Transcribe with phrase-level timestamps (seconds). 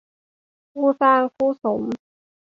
[0.71, 1.81] คู่สร้างคู่สม